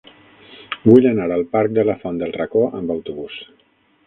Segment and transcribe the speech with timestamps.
[0.91, 3.39] Vull anar al parc de la Font del Racó amb autobús.